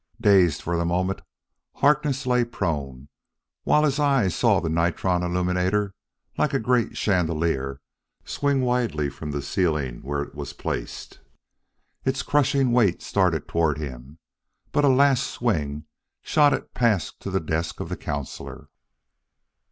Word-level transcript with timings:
Dazed 0.19 0.63
for 0.63 0.77
the 0.77 0.83
moment, 0.83 1.21
Harkness 1.75 2.25
lay 2.25 2.43
prone, 2.43 3.07
while 3.65 3.83
his 3.83 3.99
eyes 3.99 4.33
saw 4.35 4.59
the 4.59 4.67
nitron 4.67 5.21
illuminator, 5.21 5.93
like 6.39 6.55
a 6.55 6.59
great 6.59 6.97
chandelier, 6.97 7.79
swing 8.25 8.61
widely 8.61 9.11
from 9.11 9.29
the 9.29 9.43
ceiling 9.43 10.01
where 10.01 10.23
it 10.23 10.33
was 10.33 10.53
placed. 10.53 11.19
Its 12.03 12.23
crushing 12.23 12.71
weight 12.71 13.03
started 13.03 13.47
toward 13.47 13.77
him, 13.77 14.17
but 14.71 14.83
a 14.83 14.89
last 14.89 15.23
swing 15.27 15.85
shot 16.23 16.51
it 16.51 16.73
past 16.73 17.19
to 17.19 17.29
the 17.29 17.39
desk 17.39 17.79
of 17.79 17.87
the 17.89 17.95
counsellor. 17.95 18.69